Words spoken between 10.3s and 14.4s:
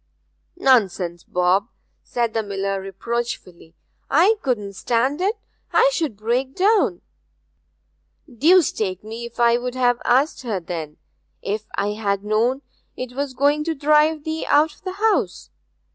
her, then, if I had known 'twas going to drive